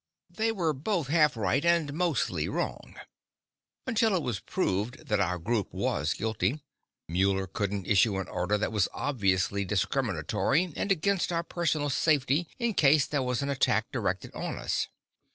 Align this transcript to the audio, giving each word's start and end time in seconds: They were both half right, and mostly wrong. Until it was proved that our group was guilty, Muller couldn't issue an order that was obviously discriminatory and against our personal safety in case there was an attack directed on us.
They 0.31 0.51
were 0.51 0.73
both 0.73 1.09
half 1.09 1.37
right, 1.37 1.63
and 1.63 1.93
mostly 1.93 2.49
wrong. 2.49 2.95
Until 3.85 4.15
it 4.15 4.23
was 4.23 4.39
proved 4.39 5.05
that 5.05 5.19
our 5.19 5.37
group 5.37 5.71
was 5.71 6.15
guilty, 6.15 6.59
Muller 7.07 7.45
couldn't 7.45 7.85
issue 7.85 8.17
an 8.17 8.27
order 8.27 8.57
that 8.57 8.71
was 8.71 8.89
obviously 8.95 9.63
discriminatory 9.63 10.73
and 10.75 10.91
against 10.91 11.31
our 11.31 11.43
personal 11.43 11.91
safety 11.91 12.47
in 12.57 12.73
case 12.73 13.05
there 13.05 13.21
was 13.21 13.43
an 13.43 13.49
attack 13.49 13.91
directed 13.91 14.33
on 14.33 14.57
us. 14.57 14.87